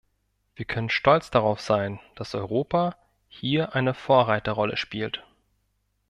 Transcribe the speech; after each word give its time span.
Wir 0.55 0.65
können 0.65 0.89
stolz 0.89 1.29
darauf 1.29 1.59
sein, 1.61 1.99
dass 2.15 2.33
Europa 2.33 2.95
hier 3.29 3.75
eine 3.75 3.93
Vorreiterrolle 3.93 4.75
spielt. 4.75 5.23